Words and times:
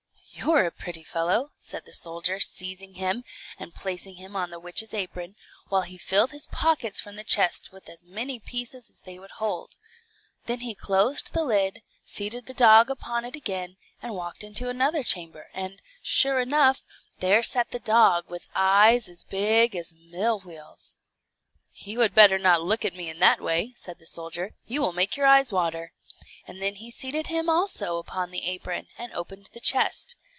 "You're 0.43 0.65
a 0.65 0.71
pretty 0.71 1.03
fellow," 1.03 1.51
said 1.59 1.85
the 1.85 1.93
soldier, 1.93 2.39
seizing 2.39 2.95
him, 2.95 3.23
and 3.59 3.75
placing 3.75 4.15
him 4.15 4.35
on 4.35 4.49
the 4.49 4.59
witch's 4.59 4.91
apron, 4.91 5.35
while 5.67 5.83
he 5.83 5.99
filled 5.99 6.31
his 6.31 6.47
pockets 6.47 6.99
from 6.99 7.15
the 7.15 7.23
chest 7.23 7.71
with 7.71 7.87
as 7.87 8.01
many 8.03 8.39
pieces 8.39 8.89
as 8.89 9.01
they 9.01 9.19
would 9.19 9.31
hold. 9.33 9.75
Then 10.47 10.61
he 10.61 10.73
closed 10.73 11.31
the 11.33 11.43
lid, 11.43 11.83
seated 12.03 12.47
the 12.47 12.55
dog 12.55 12.89
upon 12.89 13.23
it 13.23 13.35
again, 13.35 13.77
and 14.01 14.15
walked 14.15 14.43
into 14.43 14.67
another 14.67 15.03
chamber, 15.03 15.51
And, 15.53 15.79
sure 16.01 16.39
enough, 16.39 16.87
there 17.19 17.43
sat 17.43 17.69
the 17.69 17.79
dog 17.79 18.27
with 18.31 18.47
eyes 18.55 19.07
as 19.07 19.23
big 19.23 19.75
as 19.75 19.93
mill 19.93 20.39
wheels. 20.39 20.97
"You 21.75 21.99
had 21.99 22.15
better 22.15 22.39
not 22.39 22.63
look 22.63 22.83
at 22.83 22.95
me 22.95 23.09
in 23.11 23.19
that 23.19 23.41
way," 23.41 23.73
said 23.75 23.99
the 23.99 24.07
soldier; 24.07 24.55
"you 24.65 24.81
will 24.81 24.91
make 24.93 25.15
your 25.15 25.27
eyes 25.27 25.53
water;" 25.53 25.93
and 26.47 26.59
then 26.63 26.75
he 26.75 26.89
seated 26.89 27.27
him 27.27 27.47
also 27.47 27.97
upon 27.99 28.31
the 28.31 28.47
apron, 28.47 28.87
and 28.97 29.13
opened 29.13 29.47
the 29.53 29.59
chest. 29.59 30.15